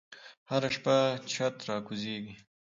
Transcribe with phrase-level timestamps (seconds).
[0.49, 0.95] هره شپه
[1.31, 2.35] چت راکوزیږې